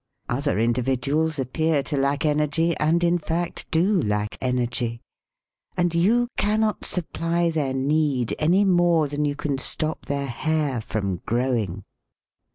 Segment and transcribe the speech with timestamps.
[0.27, 4.99] Other individuals appear to lack energy, and, in fact, do lack energy.
[5.77, 11.17] And you cannot supply their need any more than you can stop their hair from
[11.27, 11.83] growing.